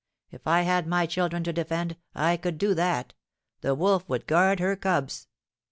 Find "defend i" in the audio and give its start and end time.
1.53-2.35